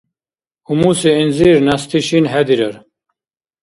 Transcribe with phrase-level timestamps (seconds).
[0.71, 2.75] Умуси гӀинзир нясти шин хӀедирар.